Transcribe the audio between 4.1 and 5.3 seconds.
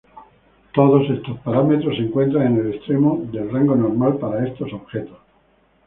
para estos objetos.